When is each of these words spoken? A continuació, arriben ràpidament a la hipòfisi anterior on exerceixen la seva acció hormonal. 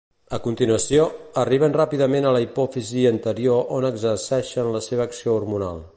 A 0.35 0.37
continuació, 0.45 1.03
arriben 1.41 1.75
ràpidament 1.77 2.27
a 2.29 2.33
la 2.37 2.41
hipòfisi 2.45 3.05
anterior 3.13 3.61
on 3.79 3.89
exerceixen 3.93 4.75
la 4.79 4.83
seva 4.91 5.11
acció 5.11 5.37
hormonal. 5.41 5.89